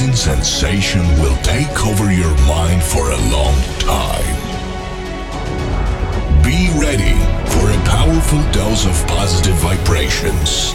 [0.00, 4.34] amazing sensation will take over your mind for a long time.
[6.42, 7.14] Be ready
[7.52, 10.74] for a powerful dose of positive vibrations.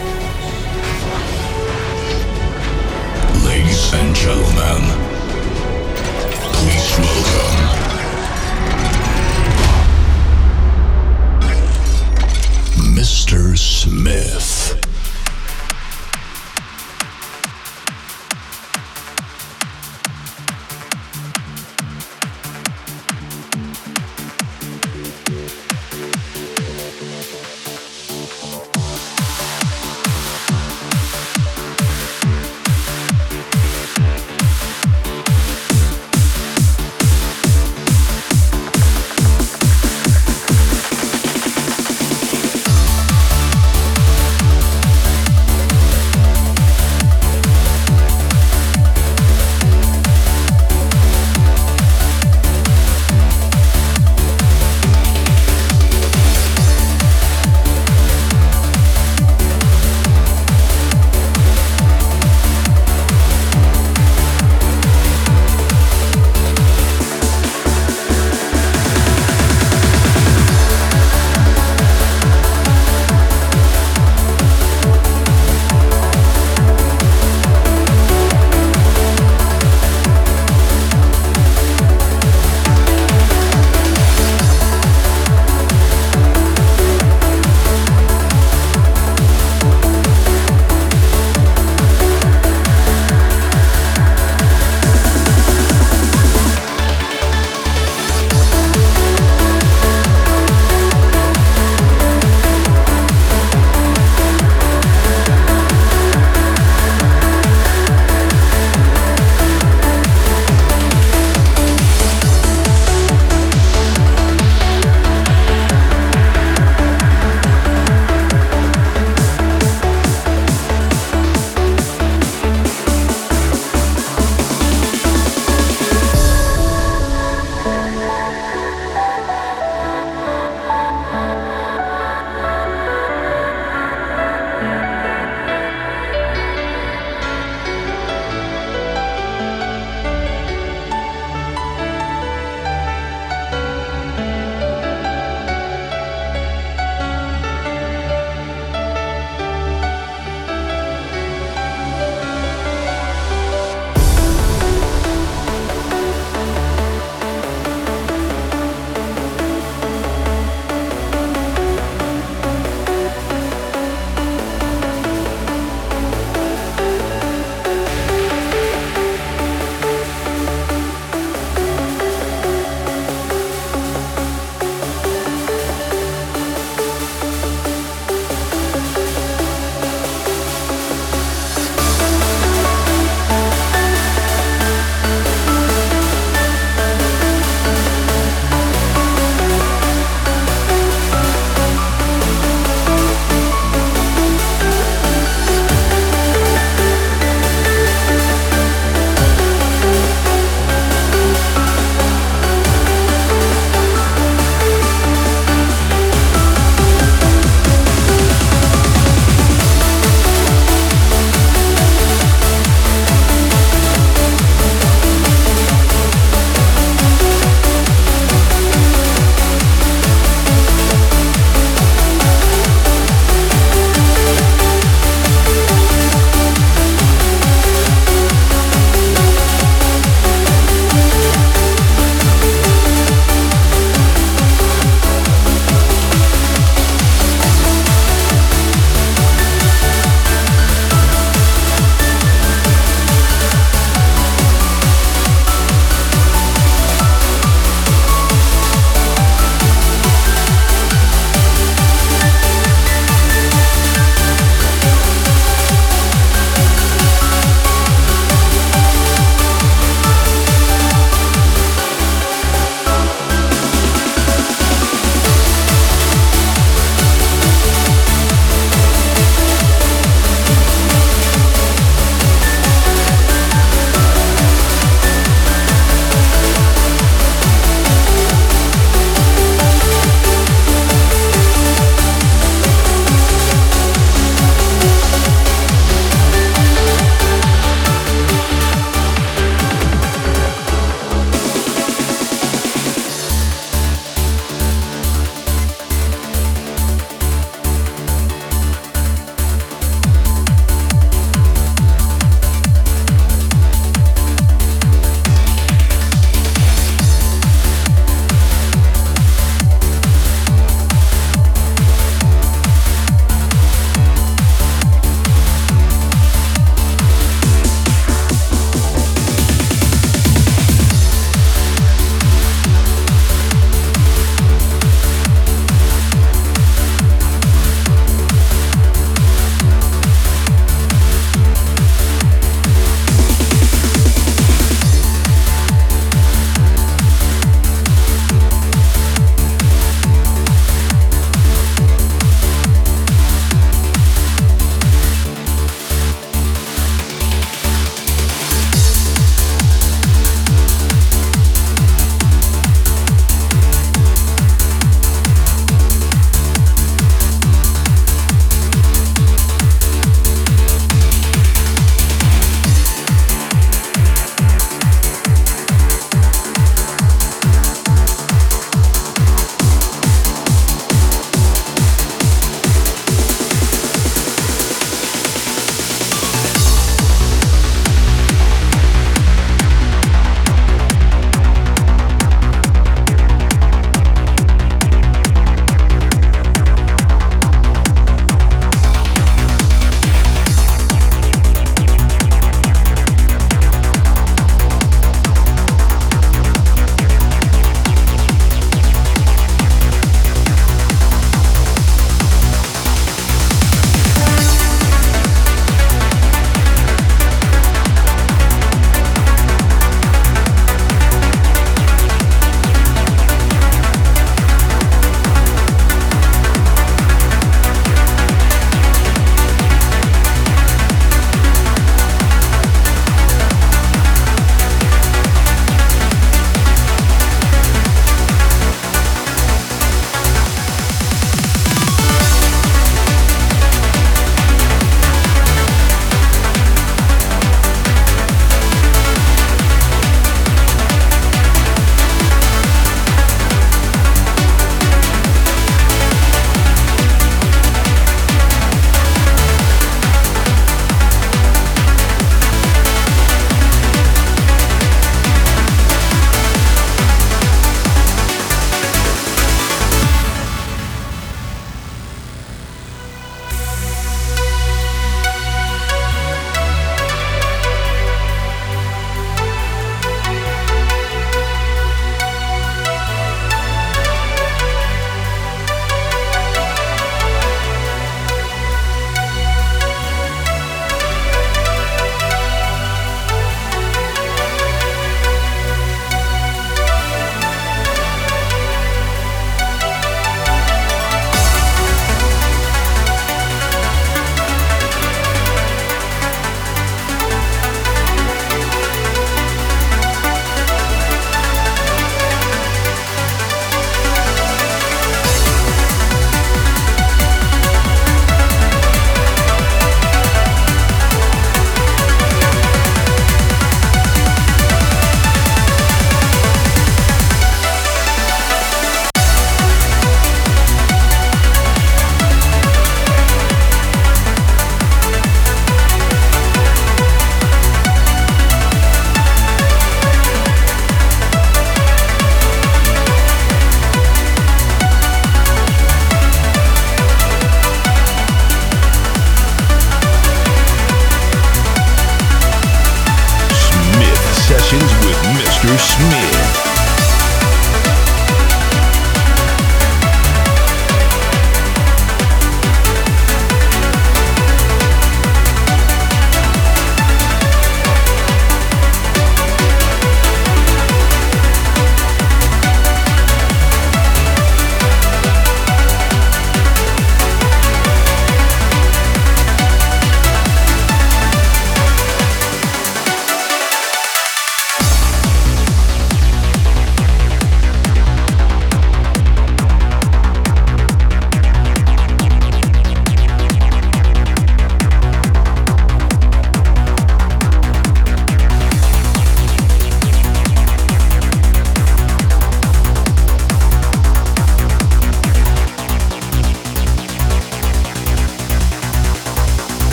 [3.44, 4.80] Ladies and gentlemen,
[6.54, 7.56] please welcome
[12.96, 13.58] Mr.
[13.58, 14.79] Smith.